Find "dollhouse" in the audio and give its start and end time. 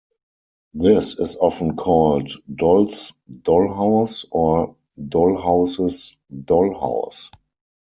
3.43-4.25, 6.35-7.29